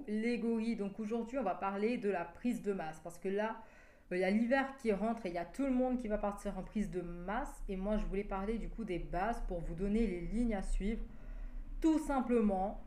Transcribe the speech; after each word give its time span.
tous 0.00 0.10
les 0.10 0.38
gorilles. 0.38 0.76
Donc 0.76 0.98
aujourd'hui, 0.98 1.38
on 1.38 1.42
va 1.42 1.54
parler 1.54 1.98
de 1.98 2.10
la 2.10 2.24
prise 2.24 2.62
de 2.62 2.72
masse 2.72 3.00
parce 3.02 3.18
que 3.18 3.28
là, 3.28 3.56
euh, 4.12 4.16
il 4.16 4.20
y 4.20 4.24
a 4.24 4.30
l'hiver 4.30 4.76
qui 4.76 4.92
rentre 4.92 5.26
et 5.26 5.30
il 5.30 5.34
y 5.34 5.38
a 5.38 5.44
tout 5.44 5.64
le 5.64 5.72
monde 5.72 5.98
qui 5.98 6.08
va 6.08 6.18
partir 6.18 6.58
en 6.58 6.62
prise 6.62 6.90
de 6.90 7.00
masse. 7.00 7.62
Et 7.68 7.76
moi, 7.76 7.96
je 7.96 8.04
voulais 8.06 8.24
parler 8.24 8.58
du 8.58 8.68
coup 8.68 8.84
des 8.84 8.98
bases 8.98 9.42
pour 9.48 9.60
vous 9.60 9.74
donner 9.74 10.06
les 10.06 10.20
lignes 10.20 10.54
à 10.54 10.62
suivre, 10.62 11.02
tout 11.80 11.98
simplement 11.98 12.82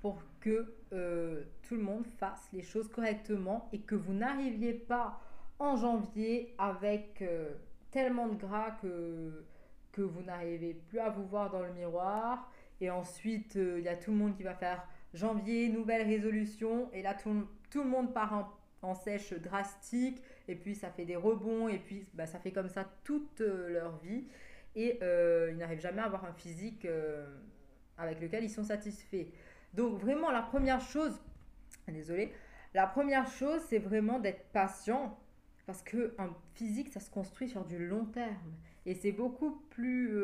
pour 0.00 0.22
que 0.40 0.72
euh, 0.92 1.42
tout 1.62 1.76
le 1.76 1.82
monde 1.82 2.06
fasse 2.06 2.48
les 2.52 2.62
choses 2.62 2.88
correctement 2.88 3.68
et 3.72 3.80
que 3.80 3.94
vous 3.94 4.14
n'arriviez 4.14 4.72
pas 4.72 5.20
en 5.58 5.76
janvier 5.76 6.54
avec 6.56 7.20
euh, 7.20 7.50
tellement 7.90 8.28
de 8.28 8.34
gras 8.34 8.70
que, 8.80 9.44
que 9.92 10.00
vous 10.00 10.22
n'arrivez 10.22 10.72
plus 10.72 10.98
à 10.98 11.10
vous 11.10 11.26
voir 11.26 11.50
dans 11.50 11.60
le 11.60 11.72
miroir. 11.72 12.50
Et 12.80 12.88
ensuite, 12.88 13.56
il 13.56 13.84
y 13.84 13.88
a 13.88 13.96
tout 13.96 14.10
le 14.10 14.16
monde 14.16 14.34
qui 14.34 14.42
va 14.42 14.54
faire 14.54 14.82
janvier, 15.14 15.68
nouvelle 15.68 16.06
résolution. 16.06 16.90
Et 16.92 17.02
là, 17.02 17.14
tout, 17.14 17.46
tout 17.70 17.82
le 17.82 17.88
monde 17.88 18.12
part 18.12 18.32
en 18.32 18.60
en 18.82 18.94
sèche 18.94 19.32
drastique, 19.34 20.22
et 20.48 20.54
puis 20.54 20.74
ça 20.74 20.90
fait 20.90 21.04
des 21.04 21.16
rebonds, 21.16 21.68
et 21.68 21.78
puis 21.78 22.06
bah, 22.14 22.26
ça 22.26 22.38
fait 22.38 22.52
comme 22.52 22.68
ça 22.68 22.90
toute 23.04 23.40
euh, 23.40 23.68
leur 23.68 23.96
vie, 23.98 24.24
et 24.74 24.98
euh, 25.02 25.50
ils 25.50 25.58
n'arrivent 25.58 25.80
jamais 25.80 26.00
à 26.00 26.06
avoir 26.06 26.24
un 26.24 26.32
physique 26.32 26.84
euh, 26.84 27.26
avec 27.98 28.20
lequel 28.20 28.44
ils 28.44 28.50
sont 28.50 28.64
satisfaits. 28.64 29.26
Donc 29.74 29.98
vraiment, 29.98 30.30
la 30.30 30.42
première 30.42 30.80
chose, 30.80 31.20
désolé, 31.88 32.32
la 32.72 32.86
première 32.86 33.26
chose, 33.26 33.60
c'est 33.68 33.78
vraiment 33.78 34.18
d'être 34.18 34.44
patient, 34.52 35.18
parce 35.66 35.82
qu'un 35.82 36.34
physique, 36.54 36.90
ça 36.90 37.00
se 37.00 37.10
construit 37.10 37.48
sur 37.48 37.64
du 37.64 37.86
long 37.86 38.06
terme, 38.06 38.54
et 38.86 38.94
c'est 38.94 39.12
beaucoup 39.12 39.62
plus... 39.68 40.16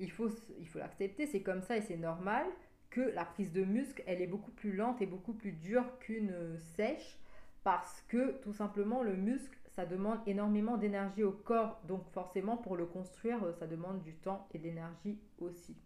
il 0.00 0.10
faut 0.10 0.30
il 0.58 0.66
faut 0.66 0.78
l'accepter, 0.78 1.26
c'est 1.26 1.42
comme 1.42 1.60
ça 1.60 1.76
et 1.76 1.82
c'est 1.82 1.98
normal 1.98 2.46
que 2.90 3.00
la 3.00 3.24
prise 3.24 3.52
de 3.52 3.64
muscle, 3.64 4.02
elle 4.06 4.22
est 4.22 4.26
beaucoup 4.26 4.50
plus 4.50 4.72
lente 4.72 5.00
et 5.02 5.06
beaucoup 5.06 5.34
plus 5.34 5.52
dure 5.52 5.98
qu'une 6.00 6.34
sèche 6.76 7.18
parce 7.64 8.02
que 8.08 8.32
tout 8.42 8.52
simplement 8.52 9.02
le 9.02 9.14
muscle, 9.14 9.56
ça 9.68 9.86
demande 9.86 10.18
énormément 10.26 10.76
d'énergie 10.76 11.22
au 11.22 11.32
corps. 11.32 11.80
Donc 11.86 12.08
forcément, 12.10 12.56
pour 12.56 12.76
le 12.76 12.86
construire, 12.86 13.38
ça 13.58 13.66
demande 13.66 14.02
du 14.02 14.14
temps 14.14 14.48
et 14.54 14.58
d'énergie 14.58 15.18
aussi. 15.38 15.76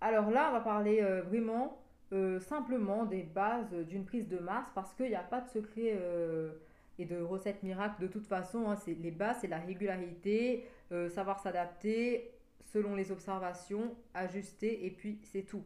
Alors 0.00 0.30
là, 0.30 0.48
on 0.50 0.52
va 0.52 0.60
parler 0.60 1.02
euh, 1.02 1.22
vraiment 1.22 1.82
euh, 2.12 2.40
simplement 2.40 3.04
des 3.04 3.22
bases 3.22 3.72
d'une 3.86 4.04
prise 4.04 4.28
de 4.28 4.38
masse 4.38 4.66
parce 4.74 4.92
qu'il 4.94 5.08
n'y 5.08 5.14
a 5.14 5.22
pas 5.22 5.40
de 5.40 5.48
secret 5.48 5.94
euh, 5.94 6.52
et 6.98 7.04
de 7.04 7.20
recette 7.20 7.62
miracle 7.62 8.00
de 8.00 8.06
toute 8.06 8.26
façon. 8.26 8.70
Hein. 8.70 8.76
c'est, 8.76 8.94
les 8.94 9.10
bases, 9.10 9.38
c'est 9.40 9.48
la 9.48 9.58
régularité, 9.58 10.66
savoir 11.10 11.38
s'adapter, 11.38 12.32
selon 12.64 12.94
les 12.94 13.10
observations, 13.10 13.96
ajuster 14.14 14.86
et 14.86 14.90
puis 14.90 15.20
c'est 15.24 15.42
tout. 15.42 15.64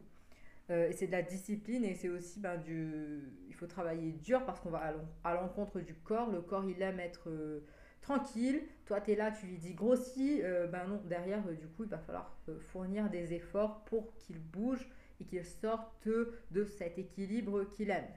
Euh, 0.71 0.89
et 0.89 0.93
c'est 0.93 1.07
de 1.07 1.11
la 1.11 1.21
discipline 1.21 1.83
et 1.85 1.93
c'est 1.93 2.09
aussi 2.09 2.39
ben, 2.39 2.57
du... 2.57 3.31
Il 3.47 3.53
faut 3.53 3.67
travailler 3.67 4.13
dur 4.13 4.43
parce 4.45 4.59
qu'on 4.59 4.71
va 4.71 4.93
à 5.23 5.33
l'encontre 5.33 5.79
du 5.79 5.93
corps. 5.93 6.31
Le 6.31 6.41
corps, 6.41 6.65
il 6.65 6.81
aime 6.81 6.99
être 6.99 7.29
euh, 7.29 7.63
tranquille. 8.01 8.63
Toi, 8.85 9.01
tu 9.01 9.11
es 9.11 9.15
là, 9.15 9.31
tu 9.31 9.45
lui 9.45 9.57
dis 9.57 9.73
grossis. 9.73 10.41
Euh, 10.43 10.67
ben 10.67 10.87
non, 10.87 11.01
derrière, 11.05 11.43
du 11.43 11.67
coup, 11.67 11.83
il 11.83 11.89
va 11.89 11.99
falloir 11.99 12.35
fournir 12.59 13.09
des 13.09 13.33
efforts 13.33 13.83
pour 13.85 14.15
qu'il 14.15 14.39
bouge 14.39 14.89
et 15.19 15.25
qu'il 15.25 15.45
sorte 15.45 16.07
de 16.51 16.65
cet 16.65 16.97
équilibre 16.97 17.65
qu'il 17.65 17.91
aime. 17.91 18.09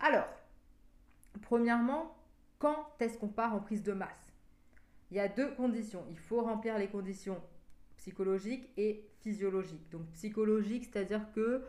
Alors, 0.00 0.28
premièrement, 1.42 2.16
quand 2.58 2.88
est-ce 2.98 3.18
qu'on 3.18 3.28
part 3.28 3.54
en 3.54 3.60
prise 3.60 3.82
de 3.82 3.92
masse? 3.92 4.27
Il 5.10 5.16
y 5.16 5.20
a 5.20 5.28
deux 5.28 5.50
conditions. 5.54 6.04
Il 6.10 6.18
faut 6.18 6.42
remplir 6.42 6.78
les 6.78 6.88
conditions 6.88 7.40
psychologiques 7.96 8.68
et 8.76 9.08
physiologiques. 9.20 9.88
Donc 9.90 10.06
psychologique, 10.12 10.88
c'est-à-dire 10.90 11.30
que 11.34 11.62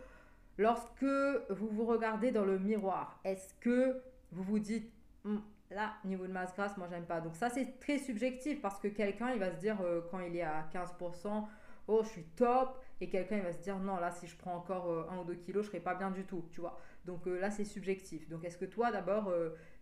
lorsque 0.57 1.03
vous 1.49 1.67
vous 1.69 1.85
regardez 1.85 2.31
dans 2.31 2.45
le 2.45 2.59
miroir, 2.59 3.19
est-ce 3.23 3.53
que 3.55 4.01
vous 4.31 4.43
vous 4.43 4.59
dites 4.59 4.91
hum, 5.25 5.41
là 5.71 5.93
niveau 6.05 6.27
de 6.27 6.31
masse 6.31 6.53
grasse, 6.53 6.77
moi 6.77 6.87
j'aime 6.89 7.05
pas. 7.05 7.21
Donc 7.21 7.35
ça 7.35 7.49
c'est 7.49 7.79
très 7.79 7.97
subjectif 7.97 8.61
parce 8.61 8.79
que 8.79 8.87
quelqu'un 8.87 9.31
il 9.31 9.39
va 9.39 9.51
se 9.51 9.59
dire 9.59 9.77
euh, 9.81 10.01
quand 10.11 10.19
il 10.19 10.35
est 10.35 10.41
à 10.43 10.67
15%, 10.73 11.45
oh 11.87 12.01
je 12.03 12.09
suis 12.09 12.23
top 12.35 12.77
et 13.01 13.09
quelqu'un 13.09 13.37
il 13.37 13.43
va 13.43 13.53
se 13.53 13.59
dire 13.59 13.79
non 13.79 13.97
là 13.97 14.11
si 14.11 14.27
je 14.27 14.35
prends 14.35 14.55
encore 14.55 14.89
euh, 14.89 15.07
un 15.11 15.19
ou 15.19 15.23
deux 15.23 15.35
kilos 15.35 15.65
je 15.65 15.69
serai 15.69 15.79
pas 15.79 15.95
bien 15.95 16.11
du 16.11 16.25
tout, 16.25 16.45
tu 16.51 16.61
vois. 16.61 16.77
Donc 17.05 17.27
euh, 17.27 17.39
là 17.39 17.49
c'est 17.51 17.65
subjectif. 17.65 18.29
Donc 18.29 18.43
est-ce 18.43 18.57
que 18.57 18.65
toi 18.65 18.91
d'abord 18.91 19.31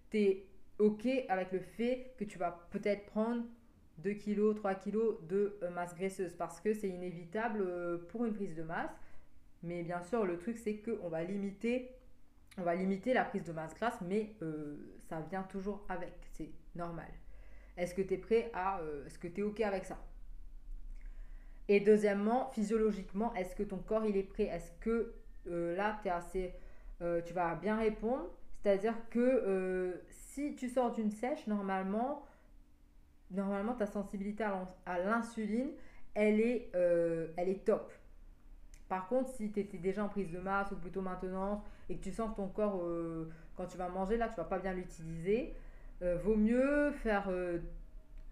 tu 0.09 0.17
es 0.17 0.45
OK 0.79 1.07
avec 1.29 1.51
le 1.51 1.59
fait 1.59 2.13
que 2.17 2.23
tu 2.23 2.37
vas 2.37 2.67
peut-être 2.71 3.05
prendre 3.07 3.43
2 3.99 4.13
kg, 4.13 4.55
3 4.55 4.75
kg 4.75 4.97
de 5.27 5.57
euh, 5.63 5.69
masse 5.71 5.95
graisseuse 5.95 6.35
parce 6.35 6.59
que 6.59 6.73
c'est 6.73 6.89
inévitable 6.89 7.61
euh, 7.61 7.97
pour 8.09 8.25
une 8.25 8.33
prise 8.33 8.55
de 8.55 8.63
masse. 8.63 8.91
Mais 9.63 9.83
bien 9.83 10.01
sûr, 10.01 10.25
le 10.25 10.37
truc, 10.37 10.57
c'est 10.57 10.77
qu'on 10.77 11.09
va 11.09 11.23
limiter, 11.23 11.91
on 12.57 12.61
va 12.61 12.75
limiter 12.75 13.13
la 13.13 13.25
prise 13.25 13.43
de 13.43 13.51
masse 13.51 13.73
grasse, 13.73 13.99
mais 14.01 14.35
euh, 14.43 14.77
ça 15.09 15.19
vient 15.21 15.43
toujours 15.43 15.83
avec. 15.89 16.13
C'est 16.31 16.51
normal. 16.75 17.09
Est-ce 17.75 17.95
que 17.95 18.01
tu 18.01 18.13
es 18.13 18.17
prêt 18.17 18.51
à. 18.53 18.79
est-ce 19.05 19.17
que 19.17 19.27
tu 19.27 19.41
es 19.41 19.43
OK 19.43 19.61
avec 19.61 19.85
ça? 19.85 19.97
Et 21.67 21.79
deuxièmement, 21.79 22.49
physiologiquement, 22.51 23.33
est-ce 23.33 23.55
que 23.55 23.63
ton 23.63 23.77
corps 23.77 24.05
il 24.05 24.15
est 24.15 24.23
prêt? 24.23 24.45
Est-ce 24.45 24.71
que 24.79 25.13
là, 25.45 25.99
tu 26.01 26.09
assez. 26.09 26.53
tu 27.25 27.33
vas 27.33 27.55
bien 27.55 27.77
répondre? 27.77 28.29
C'est-à-dire 28.61 28.95
que 29.09 30.01
si 30.37 30.55
tu 30.55 30.69
sors 30.69 30.91
d'une 30.91 31.09
sèche, 31.09 31.47
normalement, 31.47 32.23
normalement 33.31 33.73
ta 33.73 33.87
sensibilité 33.87 34.43
à 34.43 34.99
l'insuline, 34.99 35.71
elle, 36.13 36.39
est, 36.39 36.69
euh, 36.75 37.29
elle 37.37 37.49
est 37.49 37.65
top. 37.65 37.91
Par 38.87 39.07
contre, 39.07 39.31
si 39.31 39.51
tu 39.51 39.61
étais 39.61 39.79
déjà 39.79 40.03
en 40.03 40.09
prise 40.09 40.29
de 40.29 40.37
masse 40.37 40.71
ou 40.71 40.75
plutôt 40.75 41.01
maintenance 41.01 41.59
et 41.89 41.97
que 41.97 42.03
tu 42.03 42.11
sens 42.11 42.29
que 42.31 42.35
ton 42.35 42.49
corps, 42.49 42.79
euh, 42.83 43.31
quand 43.55 43.65
tu 43.65 43.79
vas 43.79 43.89
manger, 43.89 44.15
là, 44.15 44.29
tu 44.29 44.35
vas 44.35 44.43
pas 44.43 44.59
bien 44.59 44.73
l'utiliser, 44.73 45.55
euh, 46.03 46.17
vaut 46.23 46.35
mieux 46.35 46.91
faire 46.91 47.31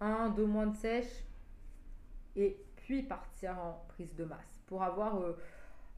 un, 0.00 0.28
deux 0.30 0.46
mois 0.46 0.66
de 0.66 0.76
sèche 0.76 1.24
et 2.36 2.56
puis 2.76 3.02
partir 3.02 3.58
en 3.58 3.84
prise 3.88 4.14
de 4.14 4.24
masse 4.24 4.62
pour 4.66 4.84
avoir 4.84 5.20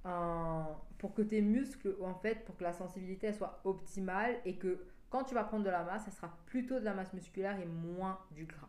un, 0.07 0.69
pour 0.97 1.13
que 1.13 1.21
tes 1.21 1.43
muscles, 1.43 1.97
en 2.03 2.15
fait, 2.15 2.47
pour 2.47 2.57
que 2.57 2.65
la 2.65 2.73
sensibilité 2.73 3.31
soit 3.35 3.61
optimale 3.65 4.37
et 4.47 4.57
que 4.57 4.79
quand 5.11 5.25
tu 5.25 5.35
vas 5.35 5.45
prendre 5.45 5.65
de 5.65 5.71
la 5.71 5.83
masse, 5.83 6.05
ça 6.05 6.11
sera 6.11 6.37
plutôt 6.47 6.79
de 6.79 6.85
la 6.85 6.95
masse 6.95 7.13
musculaire 7.13 7.59
et 7.61 7.67
moins 7.67 8.19
du 8.33 8.45
gras. 8.45 8.69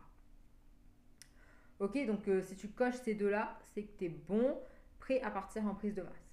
Ok, 1.79 2.05
donc 2.05 2.27
euh, 2.27 2.41
si 2.41 2.55
tu 2.55 2.67
coches 2.69 2.95
ces 2.95 3.13
deux-là, 3.13 3.57
c'est 3.73 3.83
que 3.83 3.97
tu 3.97 4.05
es 4.05 4.09
bon, 4.09 4.57
prêt 4.99 5.21
à 5.21 5.31
partir 5.31 5.65
en 5.65 5.75
prise 5.75 5.95
de 5.95 6.01
masse. 6.01 6.29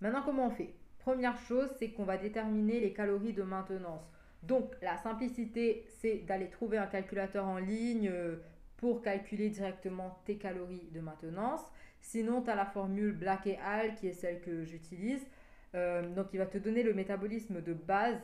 Maintenant, 0.00 0.22
comment 0.22 0.46
on 0.46 0.50
fait? 0.50 0.74
Première 0.98 1.38
chose, 1.38 1.70
c'est 1.78 1.90
qu'on 1.90 2.04
va 2.04 2.16
déterminer 2.16 2.80
les 2.80 2.92
calories 2.92 3.32
de 3.32 3.42
maintenance. 3.42 4.10
Donc, 4.42 4.74
la 4.82 4.96
simplicité, 4.98 5.84
c'est 5.98 6.18
d'aller 6.18 6.48
trouver 6.48 6.78
un 6.78 6.86
calculateur 6.86 7.46
en 7.46 7.58
ligne 7.58 8.08
euh, 8.12 8.36
pour 8.76 9.02
calculer 9.02 9.50
directement 9.50 10.20
tes 10.24 10.36
calories 10.36 10.88
de 10.92 11.00
maintenance. 11.00 11.62
Sinon, 12.00 12.42
tu 12.42 12.50
as 12.50 12.54
la 12.54 12.66
formule 12.66 13.12
Black 13.12 13.46
et 13.46 13.58
Al 13.58 13.94
qui 13.94 14.08
est 14.08 14.12
celle 14.12 14.40
que 14.40 14.64
j'utilise. 14.64 15.26
Euh, 15.74 16.02
donc, 16.14 16.28
il 16.32 16.38
va 16.38 16.46
te 16.46 16.58
donner 16.58 16.82
le 16.82 16.94
métabolisme 16.94 17.60
de 17.60 17.72
base 17.72 18.20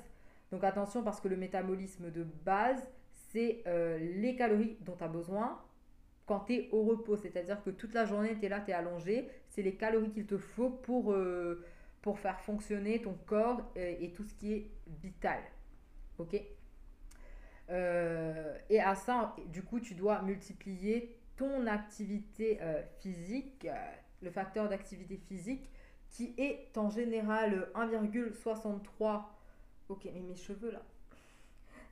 donc 0.52 0.64
attention 0.64 1.02
parce 1.02 1.18
que 1.18 1.28
le 1.28 1.36
métabolisme 1.36 2.10
de 2.10 2.24
base, 2.44 2.86
c'est 3.30 3.62
euh, 3.66 3.98
les 3.98 4.36
calories 4.36 4.76
dont 4.82 4.94
tu 4.94 5.02
as 5.02 5.08
besoin 5.08 5.58
quand 6.26 6.40
tu 6.40 6.52
es 6.52 6.68
au 6.72 6.82
repos. 6.82 7.16
C'est-à-dire 7.16 7.62
que 7.64 7.70
toute 7.70 7.94
la 7.94 8.04
journée, 8.04 8.36
tu 8.38 8.44
es 8.44 8.48
là, 8.50 8.60
tu 8.60 8.70
es 8.70 8.74
allongé. 8.74 9.30
C'est 9.48 9.62
les 9.62 9.74
calories 9.74 10.10
qu'il 10.10 10.26
te 10.26 10.36
faut 10.36 10.68
pour, 10.68 11.12
euh, 11.12 11.64
faire 12.16 12.38
fonctionner 12.40 13.00
ton 13.00 13.14
corps 13.26 13.62
euh, 13.78 13.94
et, 13.98 14.12
tout 14.12 14.24
ce 14.24 14.34
qui 14.34 14.52
est 14.52 14.70
vital. 15.02 15.40
Ok? 16.18 16.34
Et 18.68 18.80
à 18.80 18.94
ça, 18.94 19.34
du 19.46 19.62
coup, 19.62 19.80
tu 19.80 19.94
dois 19.94 20.20
multiplier 20.20 21.16
ton 21.36 21.66
activité 21.66 22.58
physique, 23.00 23.66
le 24.20 24.30
facteur 24.30 24.68
d'activité 24.68 25.16
physique, 25.16 25.70
qui 26.10 26.34
est 26.36 26.76
en 26.76 26.90
général 26.90 27.70
1,63 27.74 29.22
Ok, 29.92 30.08
mais 30.14 30.20
mes 30.20 30.34
cheveux 30.34 30.70
là, 30.70 30.80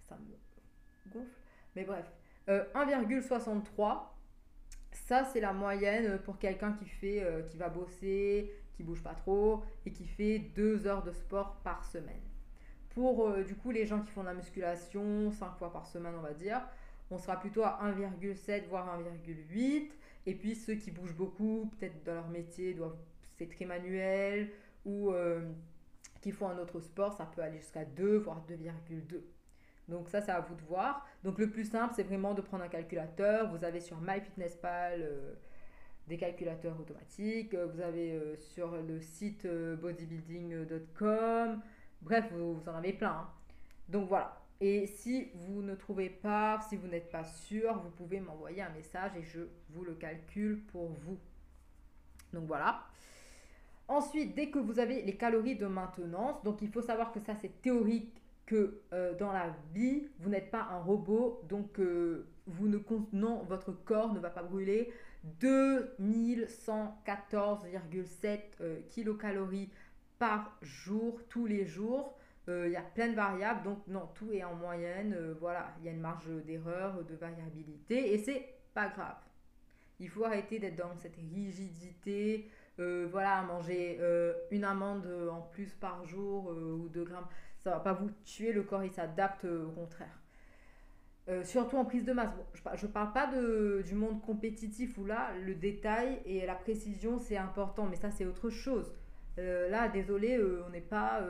ça 0.09 0.17
me 0.17 1.13
gonfle. 1.13 1.27
Mais 1.77 1.85
bref, 1.85 2.11
1,63, 2.49 2.49
euh, 2.49 3.95
ça 4.93 5.25
c'est 5.25 5.41
la 5.41 5.53
moyenne 5.53 6.19
pour 6.21 6.39
quelqu'un 6.39 6.73
qui 6.73 6.87
fait, 6.87 7.23
euh, 7.23 7.43
qui 7.43 7.59
va 7.59 7.69
bosser, 7.69 8.51
qui 8.73 8.83
bouge 8.85 9.03
pas 9.03 9.13
trop 9.13 9.65
et 9.85 9.93
qui 9.93 10.07
fait 10.07 10.39
2 10.39 10.87
heures 10.87 11.03
de 11.03 11.13
sport 11.13 11.57
par 11.63 11.85
semaine. 11.85 12.23
Pour 12.95 13.29
euh, 13.29 13.45
du 13.45 13.55
coup 13.55 13.71
les 13.71 13.85
gens 13.85 14.01
qui 14.01 14.11
font 14.11 14.23
de 14.23 14.29
la 14.29 14.35
musculation 14.35 15.31
5 15.31 15.59
fois 15.59 15.71
par 15.71 15.87
semaine 15.87 16.15
on 16.17 16.23
va 16.23 16.33
dire, 16.33 16.63
on 17.11 17.19
sera 17.19 17.39
plutôt 17.39 17.65
à 17.65 17.81
1,7 17.85 18.67
voire 18.69 18.99
1,8. 18.99 19.91
Et 20.25 20.35
puis 20.35 20.55
ceux 20.55 20.77
qui 20.77 20.91
bougent 20.91 21.17
beaucoup, 21.17 21.71
peut-être 21.79 22.03
dans 22.05 22.15
leur 22.15 22.29
métier, 22.29 22.73
doivent 22.73 22.97
c'est 23.37 23.51
très 23.51 23.67
manuel 23.67 24.51
ou 24.87 25.13
qui 26.21 26.33
font 26.33 26.49
un 26.49 26.59
autre 26.59 26.81
sport, 26.81 27.13
ça 27.15 27.27
peut 27.27 27.43
aller 27.43 27.59
jusqu'à 27.59 27.85
2, 27.85 28.19
voire 28.19 28.45
2,2. 28.49 29.21
Donc 29.89 30.09
ça, 30.09 30.21
c'est 30.21 30.31
à 30.31 30.41
vous 30.41 30.55
de 30.55 30.63
voir. 30.63 31.05
Donc 31.25 31.39
le 31.39 31.51
plus 31.51 31.65
simple, 31.65 31.95
c'est 31.97 32.05
vraiment 32.05 32.35
de 32.35 32.43
prendre 32.43 32.63
un 32.65 32.69
calculateur. 32.69 33.51
Vous 33.51 33.65
avez 33.65 33.81
sur 33.81 34.01
MyFitnessPal 34.01 35.03
euh, 35.03 35.35
des 36.07 36.17
calculateurs 36.17 36.79
automatiques, 36.79 37.55
vous 37.55 37.81
avez 37.81 38.37
sur 38.37 38.77
le 38.83 39.01
site 39.01 39.47
bodybuilding.com, 39.47 41.63
bref, 42.03 42.33
vous, 42.33 42.63
en 42.67 42.75
avez 42.75 42.93
plein. 42.93 43.11
Hein. 43.11 43.29
Donc 43.89 44.09
voilà. 44.09 44.41
Et 44.61 44.87
si 44.87 45.31
vous 45.35 45.63
ne 45.63 45.75
trouvez 45.75 46.11
pas, 46.11 46.61
si 46.69 46.77
vous 46.77 46.87
n'êtes 46.87 47.11
pas 47.11 47.25
sûr, 47.25 47.79
vous 47.79 47.91
pouvez 47.91 48.21
m'envoyer 48.21 48.61
un 48.61 48.69
message 48.71 49.13
et 49.17 49.23
je 49.23 49.41
vous 49.71 49.85
le 49.85 49.95
calcule 49.95 50.63
pour 50.67 50.89
vous. 50.89 51.19
Donc 52.33 52.47
voilà. 52.47 52.85
Ensuite, 53.91 54.35
dès 54.37 54.51
que 54.51 54.59
vous 54.61 54.79
avez 54.79 55.03
les 55.03 55.17
calories 55.17 55.57
de 55.57 55.67
maintenance, 55.67 56.41
donc 56.45 56.63
il 56.63 56.71
faut 56.71 56.81
savoir 56.81 57.11
que 57.11 57.19
ça 57.19 57.35
c'est 57.35 57.61
théorique 57.61 58.23
que 58.47 58.83
euh, 58.93 59.17
dans 59.17 59.33
la 59.33 59.53
vie, 59.75 60.07
vous 60.21 60.31
n'êtes 60.31 60.53
pas 60.53 60.69
un 60.71 60.79
robot, 60.79 61.43
donc 61.49 61.81
euh, 61.81 62.29
vous 62.47 62.69
ne 62.69 62.79
non, 63.13 63.43
votre 63.49 63.73
corps 63.73 64.13
ne 64.13 64.21
va 64.21 64.31
pas 64.31 64.45
brûler 64.45 64.93
2114,7 65.41 68.41
euh, 68.61 68.79
kilocalories 68.91 69.71
par 70.21 70.57
jour, 70.63 71.21
tous 71.29 71.47
les 71.47 71.67
jours. 71.67 72.17
Il 72.47 72.71
y 72.71 72.77
a 72.77 72.83
plein 72.83 73.09
de 73.09 73.15
variables, 73.15 73.65
donc 73.65 73.79
non, 73.87 74.09
tout 74.15 74.33
est 74.33 74.43
en 74.43 74.55
moyenne. 74.55 75.15
voilà, 75.41 75.73
il 75.79 75.85
y 75.87 75.89
a 75.89 75.93
une 75.93 76.01
marge 76.01 76.29
d'erreur, 76.45 77.05
de 77.05 77.15
variabilité, 77.15 78.13
et 78.13 78.19
c'est 78.19 78.57
pas 78.75 78.89
grave. 78.89 79.19
Il 80.01 80.09
faut 80.09 80.25
arrêter 80.25 80.59
d'être 80.59 80.75
dans 80.75 80.97
cette 80.97 81.15
rigidité. 81.15 82.51
Voilà, 83.11 83.43
manger 83.43 84.01
une 84.51 84.65
amande 84.65 85.07
en 85.31 85.43
plus 85.43 85.75
par 85.75 86.05
jour 86.05 86.47
ou 86.49 86.89
2 86.89 87.05
grammes 87.05 87.27
ça 87.61 87.71
va 87.71 87.81
pas 87.81 87.93
vous 87.93 88.11
tuer, 88.25 88.53
le 88.53 88.63
corps 88.63 88.85
il 88.85 88.91
s'adapte 88.91 89.45
euh, 89.45 89.67
au 89.67 89.71
contraire. 89.71 90.19
Euh, 91.29 91.45
surtout 91.45 91.77
en 91.77 91.85
prise 91.85 92.05
de 92.05 92.13
masse. 92.13 92.31
je 92.75 92.87
ne 92.87 92.91
parle 92.91 93.13
pas 93.13 93.27
de, 93.27 93.83
du 93.87 93.95
monde 93.95 94.21
compétitif 94.23 94.97
où 94.99 95.05
là, 95.05 95.31
le 95.45 95.55
détail 95.55 96.21
et 96.25 96.45
la 96.47 96.55
précision, 96.55 97.19
c'est 97.19 97.37
important, 97.37 97.87
mais 97.87 97.97
ça, 97.97 98.11
c'est 98.11 98.25
autre 98.25 98.49
chose. 98.51 98.97
Euh, 99.39 99.69
là, 99.69 99.89
désolé, 99.89 100.43
on 100.67 100.71
n'est 100.71 100.81
pas 100.81 101.21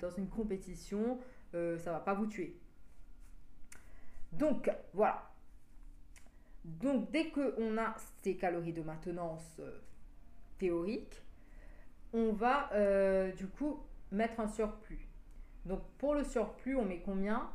dans 0.00 0.10
une 0.10 0.28
compétition, 0.28 1.18
ça 1.52 1.90
va 1.90 2.00
pas 2.00 2.14
vous 2.14 2.26
tuer. 2.26 2.60
Donc, 4.32 4.70
voilà. 4.92 5.30
Donc, 6.64 7.10
dès 7.10 7.30
qu'on 7.30 7.76
a 7.78 7.96
ces 8.22 8.36
calories 8.36 8.74
de 8.74 8.82
maintenance 8.82 9.60
théoriques, 10.60 11.22
on 12.12 12.32
va 12.32 12.70
du 13.36 13.48
coup 13.48 13.80
mettre 14.12 14.40
un 14.40 14.48
surplus. 14.48 15.10
Donc 15.64 15.80
pour 15.98 16.14
le 16.14 16.24
surplus, 16.24 16.76
on 16.76 16.84
met 16.84 17.00
combien? 17.04 17.50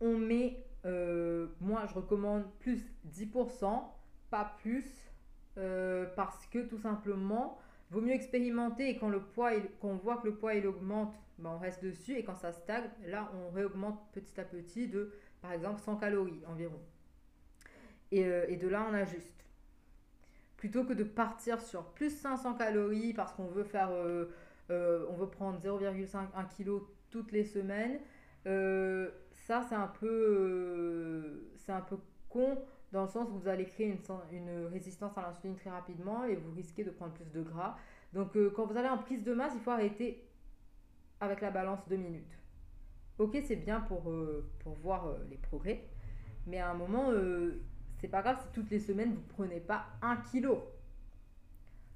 On 0.00 0.16
met, 0.16 0.64
euh, 0.84 1.48
moi 1.60 1.86
je 1.86 1.94
recommande 1.94 2.44
plus 2.60 2.84
10%, 3.06 3.82
pas 4.30 4.56
plus, 4.60 5.10
euh, 5.58 6.06
parce 6.16 6.46
que 6.46 6.60
tout 6.60 6.78
simplement, 6.78 7.58
vaut 7.90 8.00
mieux 8.00 8.12
expérimenter 8.12 8.88
et 8.88 8.98
quand 8.98 9.08
le 9.08 9.20
poids, 9.20 9.52
on 9.82 9.94
voit 9.94 10.18
que 10.18 10.26
le 10.26 10.34
poids 10.34 10.54
il 10.54 10.66
augmente, 10.66 11.14
ben, 11.38 11.50
on 11.50 11.58
reste 11.58 11.82
dessus 11.82 12.16
et 12.16 12.24
quand 12.24 12.36
ça 12.36 12.52
stagne, 12.52 12.90
là 13.06 13.30
on 13.34 13.50
réaugmente 13.50 13.98
petit 14.12 14.38
à 14.40 14.44
petit 14.44 14.88
de 14.88 15.12
par 15.40 15.52
exemple 15.52 15.80
100 15.80 15.96
calories 15.96 16.42
environ. 16.46 16.80
Euh, 18.12 18.44
et 18.48 18.56
de 18.56 18.68
là 18.68 18.86
on 18.90 18.94
ajuste. 18.94 19.44
Plutôt 20.62 20.84
que 20.84 20.92
de 20.92 21.02
partir 21.02 21.60
sur 21.60 21.82
plus 21.86 22.10
500 22.10 22.54
calories 22.54 23.14
parce 23.14 23.32
qu'on 23.32 23.48
veut 23.48 23.64
faire, 23.64 23.90
on 24.70 25.14
veut 25.16 25.28
prendre 25.28 25.58
0,5 25.58 26.28
kg 26.56 26.84
toutes 27.10 27.32
les 27.32 27.42
semaines. 27.42 27.98
Euh, 28.46 29.10
ça, 29.30 29.64
c'est 29.68 29.74
un 29.74 29.86
peu, 29.86 30.08
euh, 30.08 31.52
c'est 31.58 31.72
un 31.72 31.80
peu 31.80 31.96
con 32.28 32.58
dans 32.90 33.02
le 33.02 33.08
sens 33.08 33.28
où 33.30 33.38
vous 33.38 33.48
allez 33.48 33.64
créer 33.64 33.86
une, 33.86 34.00
une 34.32 34.66
résistance 34.66 35.16
à 35.16 35.22
l'insuline 35.22 35.56
très 35.56 35.70
rapidement 35.70 36.24
et 36.24 36.34
vous 36.34 36.52
risquez 36.52 36.84
de 36.84 36.90
prendre 36.90 37.12
plus 37.12 37.30
de 37.32 37.42
gras. 37.42 37.76
Donc, 38.12 38.36
euh, 38.36 38.52
quand 38.54 38.66
vous 38.66 38.76
allez 38.76 38.88
en 38.88 38.98
prise 38.98 39.22
de 39.22 39.32
masse, 39.32 39.52
il 39.54 39.60
faut 39.60 39.70
arrêter 39.70 40.28
avec 41.20 41.40
la 41.40 41.50
balance 41.50 41.80
deux 41.88 41.96
minutes. 41.96 42.38
Ok, 43.18 43.38
c'est 43.44 43.56
bien 43.56 43.80
pour, 43.80 44.12
pour 44.60 44.74
voir 44.74 45.16
les 45.30 45.36
progrès, 45.36 45.84
mais 46.46 46.58
à 46.58 46.70
un 46.70 46.74
moment, 46.74 47.10
c'est 48.02 48.08
pas 48.08 48.20
grave 48.20 48.38
si 48.42 48.52
toutes 48.52 48.70
les 48.70 48.80
semaines 48.80 49.14
vous 49.14 49.22
prenez 49.28 49.60
pas 49.60 49.86
un 50.02 50.16
kilo. 50.16 50.62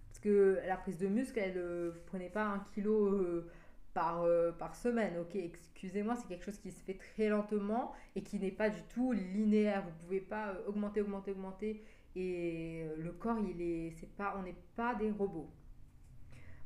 Parce 0.08 0.20
que 0.20 0.58
la 0.66 0.78
prise 0.78 0.96
de 0.96 1.08
muscle, 1.08 1.38
elle, 1.38 1.90
vous 1.90 2.00
prenez 2.06 2.30
pas 2.30 2.44
un 2.46 2.60
kilo 2.60 3.44
par, 3.96 4.22
euh, 4.24 4.52
par 4.52 4.76
semaine. 4.76 5.18
Ok, 5.18 5.34
excusez-moi, 5.34 6.16
c'est 6.16 6.28
quelque 6.28 6.44
chose 6.44 6.58
qui 6.58 6.70
se 6.70 6.84
fait 6.84 6.98
très 6.98 7.28
lentement 7.28 7.94
et 8.14 8.22
qui 8.22 8.38
n'est 8.38 8.50
pas 8.50 8.68
du 8.68 8.82
tout 8.94 9.12
linéaire. 9.12 9.82
Vous 9.82 10.04
pouvez 10.04 10.20
pas 10.20 10.50
euh, 10.50 10.68
augmenter, 10.68 11.00
augmenter, 11.00 11.30
augmenter. 11.30 11.82
Et 12.14 12.84
euh, 12.84 12.96
le 13.02 13.12
corps, 13.12 13.38
il 13.38 13.60
est, 13.62 13.92
c'est 13.98 14.14
pas, 14.14 14.36
on 14.38 14.42
n'est 14.42 14.56
pas 14.76 14.94
des 14.94 15.10
robots. 15.10 15.50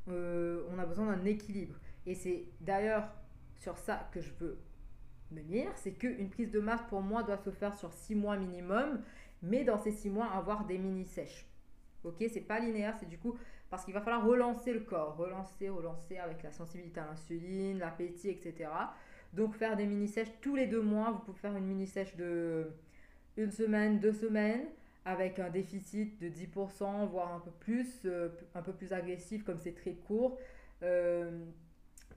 on 0.07 0.77
a 0.77 0.85
besoin 0.85 1.15
d'un 1.15 1.23
équilibre. 1.23 1.75
Et 2.05 2.15
c'est 2.15 2.43
d'ailleurs 2.59 3.09
sur 3.55 3.77
ça 3.77 4.09
que 4.11 4.19
je 4.19 4.33
veux 4.39 4.59
venir, 5.31 5.71
c'est 5.75 5.93
qu'une 5.93 6.29
prise 6.29 6.51
de 6.51 6.59
masse 6.59 6.81
pour 6.89 7.01
moi 7.01 7.23
doit 7.23 7.37
se 7.37 7.51
faire 7.51 7.77
sur 7.77 7.93
6 7.93 8.15
mois 8.15 8.35
minimum, 8.35 9.01
mais 9.41 9.63
dans 9.63 9.77
ces 9.77 9.91
6 9.91 10.09
mois 10.09 10.27
avoir 10.27 10.65
des 10.65 10.77
mini 10.77 11.05
sèches. 11.05 11.47
Ok, 12.03 12.23
c'est 12.31 12.41
pas 12.41 12.59
linéaire, 12.59 12.95
c'est 12.99 13.09
du 13.09 13.17
coup 13.17 13.37
parce 13.69 13.85
qu'il 13.85 13.93
va 13.93 14.01
falloir 14.01 14.25
relancer 14.25 14.73
le 14.73 14.81
corps, 14.81 15.15
relancer, 15.15 15.69
relancer 15.69 16.17
avec 16.17 16.43
la 16.43 16.51
sensibilité 16.51 16.99
à 16.99 17.05
l'insuline, 17.05 17.79
l'appétit, 17.79 18.29
etc. 18.29 18.69
Donc 19.33 19.55
faire 19.55 19.77
des 19.77 19.85
mini-sèches 19.85 20.41
tous 20.41 20.57
les 20.57 20.67
deux 20.67 20.81
mois. 20.81 21.11
Vous 21.11 21.19
pouvez 21.19 21.39
faire 21.39 21.55
une 21.55 21.65
mini-sèche 21.65 22.17
de 22.17 22.69
une 23.37 23.51
semaine, 23.51 23.99
deux 23.99 24.11
semaines, 24.11 24.65
avec 25.05 25.39
un 25.39 25.49
déficit 25.49 26.21
de 26.21 26.27
10%, 26.27 27.07
voire 27.07 27.33
un 27.33 27.39
peu 27.39 27.51
plus, 27.61 28.01
euh, 28.03 28.27
un 28.55 28.61
peu 28.61 28.73
plus 28.73 28.91
agressif 28.91 29.45
comme 29.45 29.57
c'est 29.57 29.73
très 29.73 29.93
court, 29.93 30.37
euh, 30.83 31.45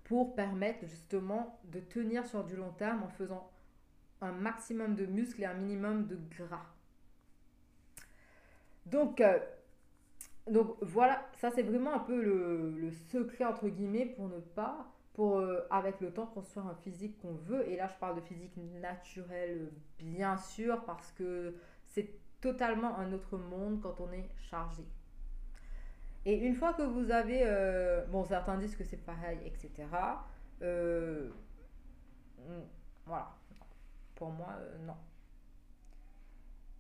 pour 0.03 0.35
permettre 0.35 0.85
justement 0.87 1.61
de 1.73 1.79
tenir 1.79 2.27
sur 2.27 2.43
du 2.43 2.57
long 2.57 2.73
terme 2.73 3.05
en 3.05 3.09
faisant 3.09 3.49
un 4.21 4.33
maximum 4.33 4.97
de 4.97 5.07
muscles 5.07 5.43
et 5.43 5.47
un 5.47 5.55
minimum 5.55 6.09
de 6.09 6.19
gras. 6.37 6.74
Donc, 8.87 9.21
euh, 9.21 9.39
donc 10.49 10.77
voilà, 10.83 11.27
ça 11.35 11.51
c'est 11.51 11.63
vraiment 11.63 11.95
un 11.95 12.01
peu 12.01 12.21
le, 12.21 12.91
secret 13.11 13.45
entre 13.45 13.69
guillemets 13.69 14.07
pour 14.07 14.29
ne 14.29 14.39
pas, 14.39 14.87
pour 15.15 15.39
euh, 15.39 15.67
avec 15.71 16.01
le 16.01 16.13
temps 16.13 16.27
construire 16.27 16.67
un 16.67 16.75
physique 16.75 17.19
qu'on 17.21 17.35
veut. 17.35 17.69
Et 17.69 17.77
là 17.77 17.89
je 17.89 17.99
parle 17.99 18.17
de 18.17 18.21
physique 18.21 18.57
naturelle 18.81 19.71
bien 19.99 20.37
sûr 20.37 20.85
parce 20.85 21.11
que 21.13 21.55
c'est 21.87 22.11
totalement 22.41 22.99
un 22.99 23.13
autre 23.13 23.39
monde 23.39 23.81
quand 23.83 24.01
on 24.01 24.13
est 24.13 24.29
chargé. 24.51 24.85
Et 26.27 26.35
une 26.35 26.55
fois 26.55 26.73
que 26.73 26.83
vous 26.83 27.11
avez, 27.11 27.43
euh, 27.45 28.05
bon 28.07 28.25
certains 28.25 28.59
disent 28.59 28.77
que 28.77 28.85
c'est 28.85 29.05
pareil, 29.05 29.39
etc 29.45 29.87
voilà, 33.07 33.35
pour 34.15 34.31
moi 34.31 34.57
non. 34.87 34.97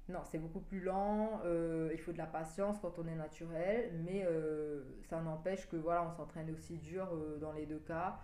Non, 0.08 0.20
c'est 0.24 0.38
beaucoup 0.38 0.60
plus 0.60 0.80
lent, 0.80 1.40
euh, 1.46 1.88
il 1.92 1.98
faut 1.98 2.12
de 2.12 2.18
la 2.18 2.26
patience 2.26 2.78
quand 2.80 2.98
on 2.98 3.06
est 3.06 3.14
naturel, 3.14 3.90
mais 4.04 4.22
euh, 4.26 4.82
ça 5.08 5.20
n'empêche 5.22 5.66
que 5.66 5.76
voilà, 5.76 6.06
on 6.06 6.12
s'entraîne 6.12 6.50
aussi 6.50 6.76
dur 6.76 7.08
euh, 7.14 7.38
dans 7.38 7.52
les 7.52 7.64
deux 7.64 7.78
cas. 7.78 8.18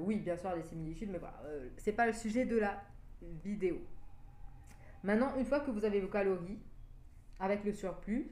oui, 0.00 0.16
bien 0.16 0.36
sûr, 0.36 0.52
des 0.56 0.62
similitudes, 0.62 1.10
mais 1.10 1.18
voilà, 1.18 1.40
c'est 1.76 1.92
pas 1.92 2.06
le 2.06 2.12
sujet 2.12 2.44
de 2.44 2.56
la 2.56 2.82
vidéo. 3.22 3.78
Maintenant, 5.04 5.36
une 5.36 5.44
fois 5.44 5.60
que 5.60 5.70
vous 5.70 5.84
avez 5.84 6.00
vos 6.00 6.08
calories 6.08 6.58
avec 7.38 7.64
le 7.64 7.72
surplus, 7.72 8.28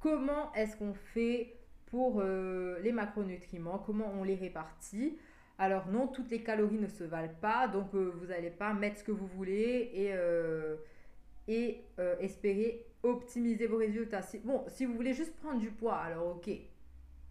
comment 0.00 0.52
est-ce 0.54 0.76
qu'on 0.76 0.94
fait 0.94 1.56
pour 1.86 2.22
les 2.22 2.92
macronutriments? 2.92 3.78
Comment 3.78 4.12
on 4.18 4.24
les 4.24 4.36
répartit? 4.36 5.18
Alors 5.58 5.88
non, 5.88 6.06
toutes 6.06 6.30
les 6.30 6.42
calories 6.42 6.78
ne 6.78 6.86
se 6.86 7.04
valent 7.04 7.34
pas, 7.40 7.66
donc 7.68 7.94
vous 7.94 8.26
n'allez 8.26 8.50
pas 8.50 8.72
mettre 8.72 8.98
ce 9.00 9.04
que 9.04 9.12
vous 9.12 9.26
voulez 9.26 9.90
et 9.92 10.14
et 11.48 11.82
euh, 11.98 12.16
espérer 12.20 12.86
optimiser 13.02 13.66
vos 13.66 13.78
résultats. 13.78 14.20
bon, 14.44 14.64
si 14.68 14.84
vous 14.84 14.94
voulez 14.94 15.14
juste 15.14 15.34
prendre 15.36 15.58
du 15.58 15.70
poids, 15.70 15.96
alors 15.96 16.36
ok, 16.36 16.50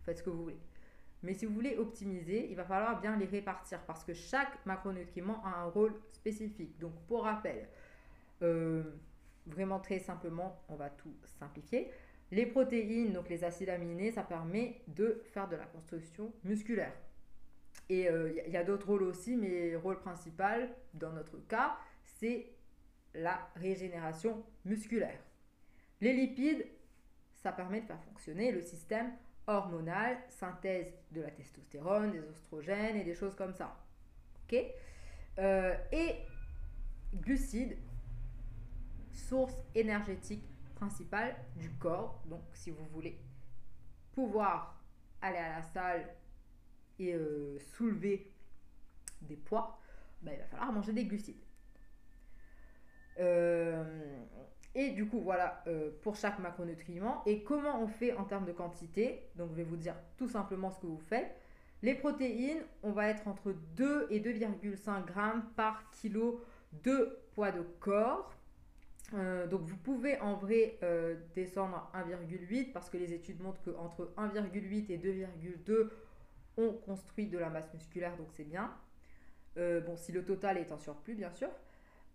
faites 0.04 0.18
ce 0.18 0.24
que 0.24 0.30
vous 0.30 0.44
voulez. 0.44 0.60
Mais 1.24 1.34
si 1.34 1.46
vous 1.46 1.54
voulez 1.54 1.78
optimiser, 1.78 2.48
il 2.50 2.56
va 2.56 2.64
falloir 2.64 3.00
bien 3.02 3.16
les 3.18 3.26
répartir 3.26 3.80
parce 3.82 4.04
que 4.04 4.14
chaque 4.14 4.66
macronutriment 4.66 5.44
a 5.46 5.62
un 5.62 5.66
rôle 5.66 5.94
spécifique. 6.12 6.78
Donc, 6.80 6.94
pour 7.08 7.24
rappel, 7.24 7.68
euh, 8.44 8.84
vraiment 9.48 9.80
très 9.80 10.00
simplement, 10.00 10.62
on 10.70 10.76
va 10.76 10.90
tout 10.90 11.14
simplifier. 11.40 11.92
Les 12.32 12.46
protéines, 12.46 13.14
donc 13.14 13.30
les 13.30 13.44
acides 13.44 13.70
aminés, 13.70 14.12
ça 14.12 14.24
permet 14.24 14.82
de 14.88 15.22
faire 15.34 15.48
de 15.48 15.56
la 15.56 15.66
construction 15.66 16.32
musculaire. 16.44 16.94
Et 17.90 18.02
il 18.02 18.08
euh, 18.08 18.42
y 18.48 18.58
a 18.58 18.64
d'autres 18.64 18.88
rôles 18.88 19.04
aussi, 19.04 19.36
mais 19.36 19.72
le 19.72 19.78
rôle 19.78 20.00
principal, 20.00 20.70
dans 20.94 21.14
notre 21.14 21.38
cas, 21.48 21.78
c'est 22.20 22.48
la 23.18 23.50
régénération 23.56 24.44
musculaire. 24.66 25.20
Les 26.02 26.14
lipides, 26.14 26.66
ça 27.34 27.52
permet 27.52 27.82
de 27.82 27.86
faire 27.86 28.02
fonctionner 28.04 28.52
le 28.52 28.62
système 28.62 29.12
hormonal, 29.48 30.18
synthèse 30.30 30.94
de 31.12 31.22
la 31.22 31.32
testostérone, 31.32 32.12
des 32.12 32.20
oestrogènes 32.20 32.98
et 32.98 33.04
des 33.04 33.16
choses 33.16 33.36
comme 33.36 33.54
ça. 33.54 33.76
Ok? 34.44 34.58
Euh, 35.40 35.76
Et 35.92 36.16
glucides, 37.14 37.78
source 39.12 39.56
énergétique 39.74 40.44
principal 40.76 41.36
du 41.56 41.72
corps. 41.72 42.22
Donc, 42.26 42.44
si 42.54 42.72
vous 42.72 42.86
voulez 42.86 43.20
pouvoir 44.12 44.80
aller 45.22 45.38
à 45.38 45.60
la 45.60 45.64
salle 45.64 46.08
et 47.00 47.14
euh, 47.14 47.58
soulever 47.60 48.32
des 49.22 49.38
poids, 49.38 49.80
ben, 50.22 50.34
il 50.34 50.40
va 50.40 50.46
falloir 50.46 50.72
manger 50.72 50.94
des 50.94 51.06
glucides. 51.06 51.44
Euh, 53.20 53.84
et 54.76 54.92
du 54.92 55.08
coup, 55.08 55.20
voilà 55.20 55.64
euh, 55.68 55.92
pour 56.02 56.16
chaque 56.16 56.40
macronutriment. 56.40 57.24
Et 57.26 57.44
comment 57.44 57.82
on 57.82 57.88
fait 57.88 58.14
en 58.14 58.24
termes 58.24 58.46
de 58.46 58.52
quantité? 58.52 59.30
Donc, 59.36 59.50
je 59.52 59.56
vais 59.56 59.64
vous 59.64 59.78
dire 59.78 59.96
tout 60.18 60.28
simplement 60.28 60.72
ce 60.72 60.80
que 60.80 60.88
vous 60.88 61.02
faites. 61.10 61.36
Les 61.84 61.94
protéines, 61.94 62.62
on 62.84 62.92
va 62.92 63.08
être 63.08 63.28
entre 63.28 63.54
2 63.76 64.08
et 64.10 64.20
2,5 64.20 65.06
grammes 65.06 65.44
par 65.56 65.90
kilo 65.92 66.42
de 66.84 67.20
poids 67.34 67.52
de 67.52 67.62
corps. 67.80 68.34
Euh, 69.14 69.48
donc 69.48 69.62
vous 69.62 69.78
pouvez 69.78 70.20
en 70.20 70.34
vrai 70.34 70.80
descendre 71.34 71.90
à 71.94 72.04
1,8 72.04 72.74
parce 72.74 72.90
que 72.90 72.98
les 72.98 73.14
études 73.14 73.40
montrent 73.42 73.62
qu'entre 73.64 74.12
1,8 74.18 74.92
et 74.92 74.98
2,2 74.98 75.90
on 76.58 76.74
construit 76.74 77.28
de 77.28 77.38
la 77.38 77.50
masse 77.50 77.74
musculaire 77.74 78.18
donc 78.18 78.28
c'est 78.34 78.44
bien. 78.44 78.70
bon 79.56 79.96
si 79.96 80.12
le 80.12 80.26
total 80.26 80.58
est 80.58 80.74
en 80.74 80.78
surplus 80.78 81.16
bien 81.16 81.32
sûr. 81.32 81.48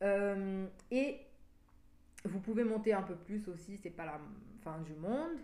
Euh, 0.02 0.66
et 0.90 1.20
vous 2.24 2.40
pouvez 2.40 2.64
monter 2.64 2.92
un 2.92 3.02
peu 3.02 3.14
plus 3.14 3.48
aussi, 3.48 3.76
c'est 3.76 3.90
pas 3.90 4.04
la 4.04 4.20
fin 4.62 4.78
du 4.80 4.94
monde. 4.94 5.38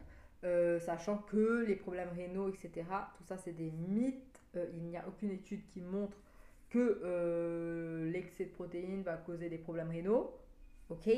Euh, 0.45 0.79
sachant 0.79 1.19
que 1.19 1.65
les 1.67 1.75
problèmes 1.75 2.11
rénaux, 2.15 2.49
etc., 2.49 2.87
tout 3.17 3.25
ça 3.25 3.37
c'est 3.37 3.53
des 3.53 3.71
mythes. 3.71 4.41
Euh, 4.57 4.67
il 4.75 4.85
n'y 4.85 4.97
a 4.97 5.07
aucune 5.07 5.31
étude 5.31 5.67
qui 5.67 5.81
montre 5.81 6.17
que 6.71 8.09
l'excès 8.13 8.45
de 8.45 8.51
protéines 8.51 9.03
va 9.03 9.17
causer 9.17 9.49
des 9.49 9.59
problèmes 9.59 9.91
rénaux. 9.91 10.35
Ok? 10.91 11.09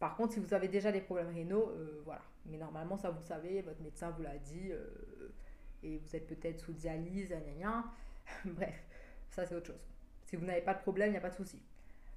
Par 0.00 0.16
contre, 0.16 0.34
si 0.34 0.40
vous 0.40 0.54
avez 0.54 0.68
déjà 0.68 0.90
des 0.90 1.00
problèmes 1.00 1.32
rénaux, 1.32 1.72
voilà. 2.04 2.22
Mais 2.46 2.56
normalement, 2.56 2.96
ça 2.96 3.10
vous 3.10 3.22
savez, 3.22 3.62
votre 3.62 3.80
médecin 3.80 4.10
vous 4.10 4.22
l'a 4.22 4.36
dit, 4.38 4.72
et 5.84 5.98
vous 5.98 6.16
êtes 6.16 6.26
peut-être 6.26 6.58
sous 6.60 6.72
dialyse, 6.72 7.32
Bref, 8.44 8.84
ça 9.30 9.46
c'est 9.46 9.54
autre 9.54 9.68
chose. 9.68 9.97
Si 10.28 10.36
vous 10.36 10.44
n'avez 10.44 10.60
pas 10.60 10.74
de 10.74 10.80
problème, 10.80 11.08
il 11.08 11.12
n'y 11.12 11.16
a 11.16 11.22
pas 11.22 11.30
de 11.30 11.34
souci. 11.34 11.58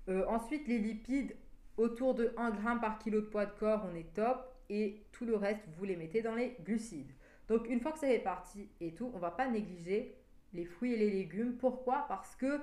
Euh, 0.09 0.25
ensuite, 0.27 0.67
les 0.67 0.79
lipides, 0.79 1.33
autour 1.77 2.13
de 2.13 2.33
1 2.35 2.53
g 2.55 2.59
par 2.81 2.99
kilo 2.99 3.21
de 3.21 3.27
poids 3.27 3.45
de 3.45 3.53
corps, 3.57 3.87
on 3.89 3.95
est 3.95 4.13
top. 4.13 4.53
Et 4.69 5.03
tout 5.13 5.25
le 5.25 5.35
reste, 5.35 5.61
vous 5.77 5.85
les 5.85 5.95
mettez 5.95 6.21
dans 6.21 6.35
les 6.35 6.57
glucides. 6.65 7.11
Donc, 7.47 7.69
une 7.69 7.79
fois 7.79 7.93
que 7.93 7.99
ça 7.99 8.11
est 8.11 8.19
parti 8.19 8.69
et 8.81 8.93
tout, 8.93 9.09
on 9.13 9.17
ne 9.17 9.21
va 9.21 9.31
pas 9.31 9.47
négliger 9.47 10.13
les 10.53 10.65
fruits 10.65 10.93
et 10.93 10.97
les 10.97 11.09
légumes. 11.09 11.55
Pourquoi? 11.57 12.05
Parce 12.09 12.35
que 12.35 12.59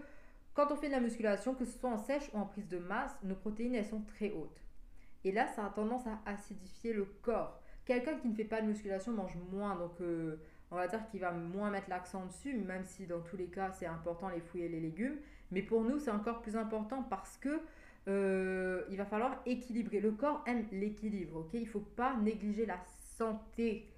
quand 0.53 0.71
on 0.71 0.77
fait 0.77 0.89
de 0.89 0.93
la 0.93 1.01
musculation, 1.01 1.55
que 1.55 1.65
ce 1.65 1.79
soit 1.79 1.91
en 1.91 1.99
sèche 1.99 2.29
ou 2.35 2.39
en 2.39 2.45
prise 2.45 2.69
de 2.69 2.79
masse, 2.79 3.17
nos 3.23 3.35
protéines, 3.35 3.75
elles 3.75 3.87
sont 3.87 4.03
très 4.03 4.31
hautes. 4.31 4.63
Et 5.25 5.33
là, 5.33 5.47
ça 5.49 5.65
a 5.65 5.71
tendance 5.71 6.07
à 6.07 6.21
acidifier 6.27 6.93
le 6.93 7.07
corps. 7.23 7.59
Quelqu'un 7.87 8.19
qui 8.19 8.29
ne 8.29 8.35
fait 8.35 8.45
pas 8.45 8.61
de 8.61 8.67
musculation 8.67 9.13
mange 9.13 9.37
moins. 9.51 9.77
Donc, 9.77 9.99
euh, 10.03 10.37
on 10.71 10.77
va 10.77 10.89
dire 10.89 11.07
qu'il 11.11 11.21
va 11.21 11.33
moins 11.33 11.71
mettre 11.71 11.89
l'accent 11.89 12.27
dessus, 12.27 12.55
même 12.59 12.85
si 12.85 13.07
dans 13.07 13.21
tous 13.21 13.37
les 13.37 13.47
cas, 13.47 13.73
c'est 13.73 13.87
important 13.87 14.29
les 14.29 14.41
fruits 14.41 14.63
et 14.63 14.69
les 14.69 14.81
légumes. 14.81 15.17
Mais 15.51 15.63
pour 15.63 15.83
nous, 15.83 15.99
c'est 15.99 16.11
encore 16.11 16.41
plus 16.41 16.57
important 16.57 17.03
parce 17.03 17.37
que 17.39 17.61
euh, 18.09 18.85
il 18.91 18.97
va 18.97 19.05
falloir 19.05 19.41
équilibrer. 19.47 20.01
Le 20.01 20.13
corps 20.13 20.43
aime 20.47 20.67
l'équilibre, 20.73 21.41
ok? 21.41 21.55
Il 21.55 21.63
ne 21.63 21.67
faut 21.67 21.81
pas 21.81 22.17
négliger 22.17 22.67
la 22.67 22.79
santé. 23.17 23.89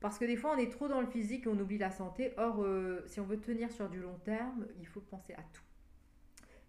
Parce 0.00 0.18
que 0.18 0.24
des 0.24 0.36
fois, 0.36 0.54
on 0.54 0.58
est 0.58 0.70
trop 0.70 0.88
dans 0.88 1.00
le 1.00 1.06
physique 1.06 1.46
et 1.46 1.48
on 1.48 1.58
oublie 1.58 1.78
la 1.78 1.90
santé. 1.90 2.32
Or, 2.36 2.62
euh, 2.62 3.02
si 3.06 3.20
on 3.20 3.24
veut 3.24 3.40
tenir 3.40 3.70
sur 3.70 3.88
du 3.88 4.00
long 4.00 4.18
terme, 4.24 4.66
il 4.78 4.86
faut 4.86 5.00
penser 5.00 5.32
à 5.34 5.42
tout. 5.52 5.62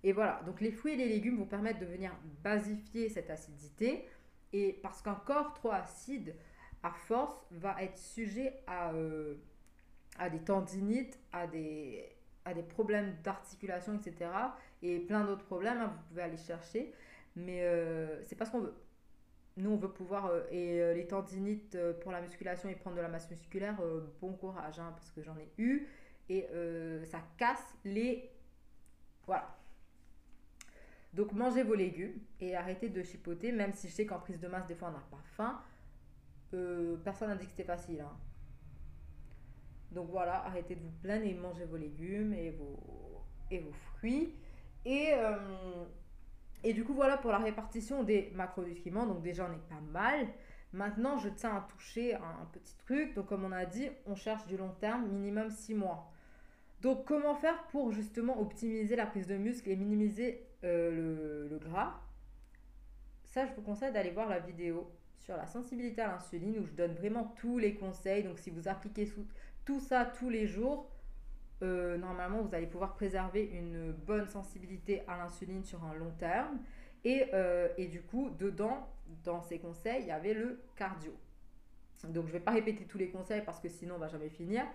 Et 0.03 0.13
voilà, 0.13 0.41
donc 0.45 0.61
les 0.61 0.71
fruits 0.71 0.93
et 0.93 0.97
les 0.97 1.09
légumes 1.09 1.37
vont 1.37 1.45
permettre 1.45 1.79
de 1.79 1.85
venir 1.85 2.11
basifier 2.43 3.09
cette 3.09 3.29
acidité. 3.29 4.05
Et 4.53 4.79
parce 4.83 5.01
qu'un 5.01 5.15
corps 5.15 5.53
trop 5.53 5.71
acide, 5.71 6.35
à 6.83 6.91
force, 6.91 7.43
va 7.51 7.81
être 7.81 7.97
sujet 7.97 8.61
à, 8.67 8.93
euh, 8.93 9.35
à 10.17 10.29
des 10.29 10.39
tendinites, 10.39 11.19
à 11.33 11.47
des, 11.47 12.14
à 12.45 12.53
des 12.53 12.63
problèmes 12.63 13.15
d'articulation, 13.23 13.95
etc. 13.95 14.29
Et 14.83 14.99
plein 14.99 15.25
d'autres 15.25 15.45
problèmes, 15.45 15.79
hein, 15.79 15.93
vous 15.95 16.03
pouvez 16.09 16.21
aller 16.21 16.37
chercher. 16.37 16.93
Mais 17.35 17.63
euh, 17.63 18.23
c'est 18.23 18.35
pas 18.35 18.45
ce 18.45 18.51
qu'on 18.51 18.61
veut. 18.61 18.75
Nous, 19.57 19.69
on 19.69 19.77
veut 19.77 19.91
pouvoir. 19.91 20.27
Euh, 20.27 20.43
et 20.51 20.81
euh, 20.81 20.93
les 20.93 21.07
tendinites 21.07 21.77
pour 22.01 22.11
la 22.11 22.21
musculation 22.21 22.69
et 22.69 22.75
prendre 22.75 22.95
de 22.95 23.01
la 23.01 23.07
masse 23.07 23.29
musculaire, 23.29 23.81
bon 24.21 24.33
courage, 24.33 24.79
hein, 24.79 24.93
parce 24.95 25.09
que 25.11 25.21
j'en 25.21 25.37
ai 25.37 25.49
eu. 25.57 25.87
Et 26.29 26.47
ça 27.05 27.19
casse 27.37 27.75
les. 27.83 28.31
Voilà. 29.25 29.55
Donc, 31.13 31.31
mangez 31.31 31.63
vos 31.63 31.75
légumes 31.75 32.19
et 32.41 32.55
arrêtez 32.55 32.89
de 32.89 33.01
chipoter, 33.01 33.51
même 33.51 33.73
si 33.73 33.87
je 33.87 33.93
sais 33.93 34.05
qu'en 34.05 34.19
prise 34.19 34.39
de 34.39 34.47
masse, 34.47 34.67
des 34.67 34.75
fois, 34.75 34.89
on 34.89 34.91
n'a 34.91 35.03
pas 35.09 35.23
faim. 35.35 35.61
personne 37.03 37.29
n'a 37.29 37.35
dit 37.35 37.45
que 37.45 37.51
c'était 37.51 37.63
facile. 37.63 38.01
Hein. 38.01 38.11
Donc 39.95 40.09
voilà, 40.11 40.45
arrêtez 40.45 40.75
de 40.75 40.81
vous 40.81 40.91
plaindre 41.01 41.25
et 41.25 41.33
mangez 41.33 41.63
vos 41.63 41.77
légumes 41.77 42.33
et 42.33 42.51
vos, 42.51 43.71
fruits. 43.97 44.33
Et, 44.83 45.13
euh, 45.13 45.85
et 46.63 46.73
du 46.73 46.83
coup, 46.83 46.93
voilà 46.93 47.17
pour 47.17 47.31
la 47.31 47.37
répartition 47.37 48.03
des 48.03 48.31
macronutriments. 48.35 49.07
Donc 49.07 49.21
déjà, 49.21 49.49
on 49.49 49.53
est 49.53 49.69
pas 49.69 49.81
mal. 49.91 50.27
Maintenant, 50.73 51.17
je 51.17 51.29
tiens 51.29 51.55
à 51.55 51.67
toucher 51.71 52.13
un, 52.15 52.45
petit 52.51 52.75
truc. 52.85 53.13
Donc 53.15 53.27
comme 53.27 53.45
on 53.45 53.53
a 53.53 53.65
dit, 53.65 53.87
on 54.05 54.15
cherche 54.15 54.45
du 54.47 54.57
long 54.57 54.73
terme, 54.81 55.07
minimum 55.07 55.49
6 55.49 55.73
mois. 55.75 56.11
Donc 56.81 57.05
comment 57.05 57.33
faire 57.33 57.63
pour 57.67 57.93
justement 57.93 58.39
optimiser 58.39 58.97
la 58.97 59.05
prise 59.05 59.27
de 59.27 59.37
muscle 59.37 59.69
et 59.69 59.77
minimiser 59.77 60.45
euh, 60.65 60.91
le, 60.91 61.47
le 61.47 61.57
gras? 61.57 62.01
Ça, 63.23 63.45
je 63.45 63.53
vous 63.53 63.61
conseille 63.61 63.93
d'aller 63.93 64.11
voir 64.11 64.27
la 64.27 64.39
vidéo 64.39 64.91
sur 65.19 65.37
la 65.37 65.47
sensibilité 65.47 66.01
à 66.01 66.07
l'insuline 66.07 66.59
où 66.59 66.65
je 66.65 66.73
donne 66.73 66.93
vraiment 66.93 67.33
tous 67.37 67.57
les 67.57 67.75
conseils. 67.75 68.23
Donc 68.23 68.37
si 68.39 68.49
vous 68.49 68.67
appliquez 68.67 69.05
tout 69.65 69.79
ça 69.79 70.05
tous 70.05 70.29
les 70.29 70.47
jours, 70.47 70.89
euh, 71.63 71.97
normalement, 71.97 72.41
vous 72.41 72.53
allez 72.53 72.67
pouvoir 72.67 72.93
préserver 72.93 73.43
une 73.45 73.91
bonne 73.91 74.27
sensibilité 74.27 75.01
à 75.07 75.17
l'insuline 75.17 75.63
sur 75.63 75.83
un 75.83 75.93
long 75.93 76.11
terme. 76.19 76.59
Et, 77.03 77.25
euh, 77.33 77.67
du 77.77 78.01
coup, 78.01 78.29
dedans, 78.37 78.87
dans 79.23 79.41
ces 79.41 79.59
conseils, 79.59 80.01
il 80.01 80.07
y 80.07 80.11
avait 80.11 80.33
le 80.33 80.61
cardio. 80.75 81.13
Donc, 82.03 82.25
je 82.25 82.33
ne 82.33 82.33
vais 82.33 82.39
pas 82.39 82.51
répéter 82.51 82.85
tous 82.85 82.97
les 82.97 83.09
conseils 83.09 83.41
parce 83.41 83.59
que 83.59 83.69
sinon, 83.69 83.95
on 83.95 83.99
va 83.99 84.07
jamais 84.07 84.29
finir. 84.29 84.65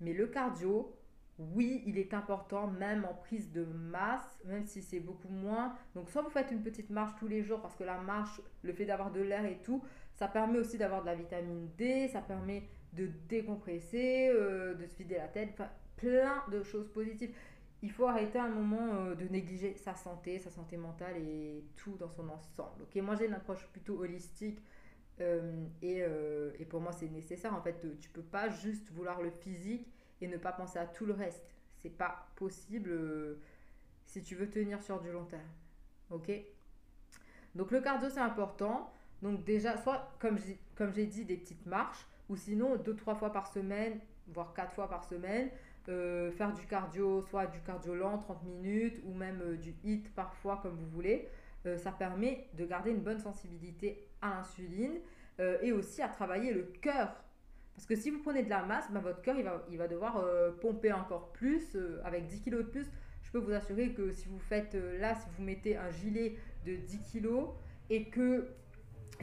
Mais 0.00 0.12
le 0.12 0.26
cardio, 0.26 0.94
oui, 1.38 1.82
il 1.86 1.98
est 1.98 2.14
important, 2.14 2.66
même 2.66 3.04
en 3.04 3.14
prise 3.14 3.52
de 3.52 3.64
masse, 3.64 4.38
même 4.44 4.64
si 4.64 4.82
c'est 4.82 5.00
beaucoup 5.00 5.28
moins. 5.28 5.74
Donc, 5.94 6.10
soit 6.10 6.22
vous 6.22 6.30
faites 6.30 6.50
une 6.50 6.62
petite 6.62 6.90
marche 6.90 7.12
tous 7.18 7.28
les 7.28 7.42
jours 7.42 7.60
parce 7.60 7.76
que 7.76 7.84
la 7.84 7.98
marche, 7.98 8.40
le 8.62 8.72
fait 8.72 8.84
d'avoir 8.84 9.10
de 9.10 9.20
l'air 9.20 9.44
et 9.44 9.58
tout, 9.62 9.82
ça 10.14 10.28
permet 10.28 10.58
aussi 10.58 10.78
d'avoir 10.78 11.02
de 11.02 11.06
la 11.06 11.14
vitamine 11.14 11.68
D, 11.76 12.08
ça 12.08 12.20
permet 12.20 12.64
de 12.92 13.08
décompresser, 13.28 14.28
euh, 14.28 14.74
de 14.74 14.86
se 14.86 14.96
vider 14.96 15.16
la 15.16 15.28
tête, 15.28 15.50
enfin, 15.52 15.68
plein 15.96 16.42
de 16.50 16.62
choses 16.62 16.88
positives. 16.88 17.34
Il 17.82 17.92
faut 17.92 18.06
arrêter 18.06 18.38
un 18.38 18.48
moment 18.48 18.94
euh, 18.94 19.14
de 19.14 19.26
négliger 19.28 19.76
sa 19.76 19.94
santé, 19.94 20.38
sa 20.38 20.50
santé 20.50 20.76
mentale 20.76 21.16
et 21.16 21.64
tout 21.76 21.96
dans 21.96 22.10
son 22.10 22.28
ensemble. 22.28 22.82
Ok, 22.82 22.96
moi 22.96 23.14
j'ai 23.14 23.26
une 23.26 23.34
approche 23.34 23.66
plutôt 23.68 24.00
holistique 24.00 24.60
euh, 25.20 25.66
et, 25.82 26.02
et, 26.58 26.64
pour 26.64 26.80
moi 26.80 26.92
c'est 26.92 27.08
nécessaire. 27.08 27.54
En 27.54 27.60
fait, 27.60 27.86
tu 28.00 28.08
peux 28.10 28.22
pas 28.22 28.48
juste 28.48 28.90
vouloir 28.92 29.20
le 29.20 29.30
physique 29.30 29.86
et 30.20 30.26
ne 30.26 30.36
pas 30.36 30.52
penser 30.52 30.78
à 30.78 30.86
tout 30.86 31.06
le 31.06 31.12
reste. 31.12 31.44
C'est 31.76 31.96
pas 31.96 32.28
possible 32.36 32.90
si 34.06 34.22
tu 34.22 34.34
veux 34.34 34.48
tenir 34.48 34.82
sur 34.82 35.00
du 35.00 35.12
long 35.12 35.24
terme. 35.24 35.42
Ok? 36.10 36.30
Donc 37.54 37.70
le 37.70 37.80
cardio 37.80 38.08
c'est 38.08 38.20
important. 38.20 38.92
Donc 39.22 39.44
déjà, 39.44 39.76
soit 39.76 40.12
comme 40.18 40.38
j'ai 40.94 41.06
dit, 41.06 41.24
des 41.24 41.36
petites 41.36 41.66
marches 41.66 42.06
ou 42.28 42.36
sinon 42.36 42.76
deux 42.76 42.94
trois 42.94 43.14
fois 43.14 43.32
par 43.32 43.46
semaine, 43.46 43.98
voire 44.28 44.52
quatre 44.54 44.72
fois 44.72 44.88
par 44.88 45.04
semaine, 45.04 45.50
euh, 45.88 46.30
faire 46.32 46.52
du 46.52 46.66
cardio, 46.66 47.22
soit 47.22 47.46
du 47.46 47.60
cardio 47.60 47.94
lent, 47.94 48.18
30 48.18 48.44
minutes, 48.44 49.00
ou 49.04 49.14
même 49.14 49.40
euh, 49.40 49.56
du 49.56 49.74
HIT 49.84 50.12
parfois, 50.14 50.58
comme 50.62 50.76
vous 50.76 50.88
voulez. 50.88 51.28
Euh, 51.66 51.78
ça 51.78 51.92
permet 51.92 52.46
de 52.54 52.66
garder 52.66 52.90
une 52.90 53.00
bonne 53.00 53.18
sensibilité 53.18 54.06
à 54.20 54.30
l'insuline 54.30 54.98
et 55.62 55.70
aussi 55.70 56.02
à 56.02 56.08
travailler 56.08 56.52
le 56.52 56.64
cœur. 56.82 57.14
Parce 57.76 57.86
que 57.86 57.94
si 57.94 58.10
vous 58.10 58.18
prenez 58.18 58.42
de 58.42 58.50
la 58.50 58.64
masse, 58.64 58.90
ben, 58.90 58.98
votre 58.98 59.22
cœur 59.22 59.36
il 59.38 59.44
va, 59.44 59.64
il 59.70 59.78
va 59.78 59.86
devoir 59.86 60.20
pomper 60.60 60.92
encore 60.92 61.30
plus, 61.30 61.78
avec 62.02 62.26
10 62.26 62.42
kg 62.42 62.56
de 62.56 62.62
plus. 62.62 62.90
Je 63.22 63.30
peux 63.30 63.38
vous 63.38 63.52
assurer 63.52 63.92
que 63.92 64.10
si 64.10 64.26
vous 64.26 64.40
faites 64.40 64.74
là, 64.74 65.14
si 65.14 65.28
vous 65.36 65.44
mettez 65.44 65.76
un 65.76 65.92
gilet 65.92 66.38
de 66.66 66.74
10 66.74 67.12
kg 67.12 67.50
et 67.88 68.06
que, 68.06 68.48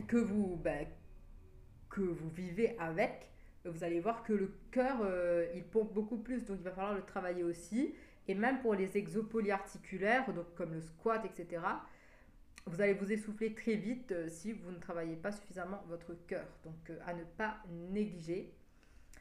que 0.07 0.15
vous, 0.15 0.55
ben, 0.55 0.87
que 1.95 2.01
vous 2.01 2.29
vivez 2.29 2.77
avec, 2.77 3.29
vous 3.63 3.83
allez 3.83 4.01
voir 4.01 4.23
que 4.23 4.33
le 4.33 4.53
cœur, 4.69 4.97
euh, 5.01 5.47
il 5.55 5.63
pompe 5.63 5.93
beaucoup 5.93 6.17
plus, 6.17 6.45
donc 6.45 6.57
il 6.59 6.63
va 6.63 6.71
falloir 6.71 6.93
le 6.93 7.03
travailler 7.03 7.43
aussi. 7.43 7.95
Et 8.27 8.35
même 8.35 8.59
pour 8.59 8.75
les 8.75 8.97
exos 8.97 9.25
polyarticulaires, 9.27 10.31
donc 10.33 10.53
comme 10.55 10.73
le 10.73 10.81
squat, 10.81 11.23
etc., 11.25 11.63
vous 12.65 12.81
allez 12.81 12.93
vous 12.93 13.11
essouffler 13.11 13.53
très 13.53 13.75
vite 13.75 14.11
euh, 14.11 14.27
si 14.27 14.51
vous 14.51 14.71
ne 14.71 14.79
travaillez 14.79 15.15
pas 15.15 15.31
suffisamment 15.31 15.83
votre 15.87 16.13
cœur. 16.27 16.45
Donc 16.65 16.89
euh, 16.89 16.99
à 17.05 17.13
ne 17.13 17.23
pas 17.23 17.57
négliger. 17.69 18.53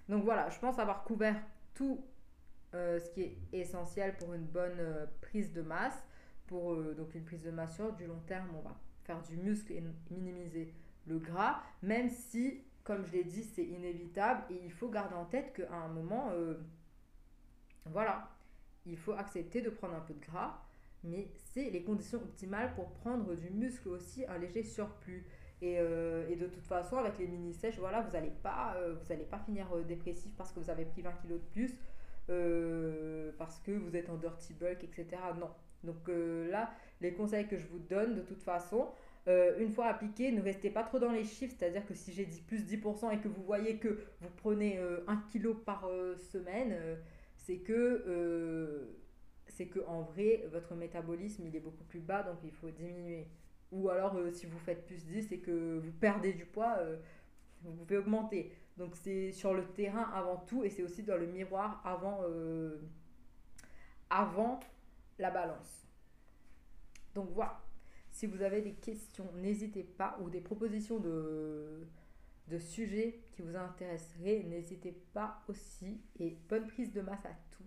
Donc 0.09 0.25
voilà, 0.25 0.49
je 0.51 0.59
pense 0.59 0.79
avoir 0.79 1.05
couvert 1.05 1.41
tout 1.75 2.05
ce 2.73 3.09
qui 3.11 3.23
est 3.23 3.37
essentiel 3.53 4.17
pour 4.17 4.35
une 4.35 4.47
bonne 4.47 5.07
prise 5.21 5.53
de 5.53 5.63
masse. 5.63 6.03
Pour 6.49 6.75
donc 6.75 7.15
une 7.15 7.23
prise 7.25 7.45
de 7.45 7.53
masse 7.53 7.77
sur 7.77 7.93
du 7.93 8.05
long 8.05 8.19
terme, 8.27 8.49
on 8.59 8.63
va 8.63 8.77
faire 9.05 9.23
du 9.23 9.37
muscle 9.37 9.73
et 9.73 9.83
minimiser 10.11 10.75
le 11.07 11.19
gras, 11.19 11.63
même 11.83 12.11
si, 12.11 12.63
comme 12.83 13.05
je 13.07 13.13
l'ai 13.13 13.25
dit, 13.25 13.43
c'est 13.43 13.65
inévitable 13.65 14.43
et 14.51 14.61
il 14.65 14.73
faut 14.73 14.89
garder 14.89 15.15
en 15.15 15.25
tête 15.25 15.53
qu'à 15.55 15.75
un 15.75 15.89
moment, 15.89 16.31
euh, 16.33 16.55
voilà, 17.87 18.29
il 18.87 18.97
faut 18.97 19.13
accepter 19.13 19.61
de 19.61 19.71
prendre 19.71 19.95
un 19.95 20.01
peu 20.01 20.15
de 20.15 20.21
gras, 20.21 20.63
mais 21.03 21.29
c'est 21.53 21.71
les 21.71 21.83
conditions 21.83 22.19
optimales 22.19 22.75
pour 22.75 22.91
prendre 22.93 23.35
du 23.35 23.51
muscle 23.51 23.89
aussi, 23.89 24.25
un 24.27 24.39
léger 24.39 24.63
surplus. 24.63 25.27
Et, 25.63 25.77
euh, 25.79 26.29
et 26.29 26.37
de 26.37 26.47
toute 26.47 26.67
façon, 26.67 26.99
avec 26.99 27.19
les 27.19 27.27
mini-sèches, 27.27 27.79
voilà, 27.79 28.03
vous 28.03 28.13
n'allez 28.13 28.33
pas, 28.43 28.75
euh, 28.77 28.97
pas 29.31 29.39
finir 29.39 29.67
dépressif 29.87 30.35
parce 30.37 30.53
que 30.53 30.61
vous 30.61 30.69
avez 30.69 30.85
pris 30.85 31.01
20 31.01 31.13
kg 31.13 31.29
de 31.29 31.39
plus, 31.39 31.75
parce 33.39 33.59
que 33.61 33.73
vous 33.73 33.97
êtes 33.97 34.11
en 34.11 34.17
dirty 34.17 34.55
bulk, 34.55 34.83
etc. 34.85 35.07
Non. 35.39 35.51
Donc 35.85 36.09
là, 36.09 36.71
les 37.01 37.13
conseils 37.13 37.47
que 37.47 37.57
je 37.57 37.67
vous 37.67 37.79
donne, 37.79 38.15
de 38.15 38.23
toute 38.23 38.43
façon, 38.43 38.89
euh, 39.27 39.59
une 39.59 39.71
fois 39.71 39.87
appliqué, 39.87 40.31
ne 40.33 40.43
restez 40.43 40.69
pas 40.71 40.83
trop 40.83 40.99
dans 40.99 41.11
les 41.11 41.25
chiffres, 41.25 41.55
c'est-à-dire 41.59 41.87
que 41.87 41.95
si 41.95 42.13
j'ai 42.13 42.27
dit 42.27 42.43
plus 42.43 42.67
10% 42.67 43.11
et 43.15 43.21
que 43.21 43.29
vous 43.29 43.43
voyez 43.43 43.79
que 43.79 44.01
vous 44.21 44.29
prenez 44.37 44.77
1 44.79 44.81
euh, 44.83 45.01
kg 45.33 45.55
par 45.65 45.87
euh, 45.87 46.15
semaine, 46.17 46.77
c'est 47.37 47.59
que 47.59 48.87
c'est 49.47 49.67
que 49.67 49.81
en 49.87 50.03
vrai 50.03 50.45
votre 50.51 50.75
métabolisme 50.75 51.45
il 51.47 51.55
est 51.55 51.61
beaucoup 51.61 51.85
plus 51.85 52.01
bas 52.01 52.23
donc 52.23 52.39
il 52.45 52.53
faut 52.53 52.71
diminuer. 52.71 53.27
Ou 53.73 53.89
alors 53.89 54.17
si 54.33 54.47
vous 54.47 54.59
faites 54.59 54.87
plus 54.87 55.05
10 55.05 55.33
et 55.33 55.39
que 55.39 55.79
vous 55.79 55.93
perdez 55.93 56.33
du 56.33 56.45
poids, 56.45 56.79
vous 57.63 57.73
pouvez 57.73 57.97
augmenter. 57.99 58.53
Donc 58.77 58.95
c'est 58.97 59.33
sur 59.33 59.55
le 59.55 59.65
terrain 59.65 60.11
avant 60.15 60.37
tout 60.37 60.65
et 60.65 60.71
c'est 60.71 60.83
aussi 60.83 61.03
dans 61.03 61.17
le 61.17 61.27
miroir 61.27 61.83
avant, 61.85 62.21
avant 64.11 64.61
la 65.19 65.31
balance. 65.31 65.87
Donc 67.15 67.31
voilà. 67.33 67.64
Si 68.15 68.27
vous 68.29 68.43
avez 68.43 68.63
des 68.63 68.75
questions, 68.75 69.29
n'hésitez 69.35 69.83
pas, 69.83 70.17
ou 70.23 70.31
des 70.31 70.41
propositions 70.41 71.01
de, 71.01 71.85
sujets 72.61 73.25
qui 73.33 73.43
vous 73.43 73.57
intéresseraient, 73.57 74.45
n'hésitez 74.45 74.93
pas 75.13 75.43
aussi. 75.49 76.01
Et 76.21 76.39
bonne 76.49 76.69
prise 76.69 76.93
de 76.93 77.01
masse 77.01 77.27
à 77.27 77.35
tous. 77.51 77.65